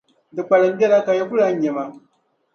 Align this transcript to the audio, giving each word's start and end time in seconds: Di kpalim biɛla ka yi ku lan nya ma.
Di 0.35 0.41
kpalim 0.47 0.73
biɛla 0.77 1.05
ka 1.05 1.11
yi 1.17 1.23
ku 1.29 1.35
lan 1.37 1.55
nya 1.59 1.71
ma. 1.75 1.83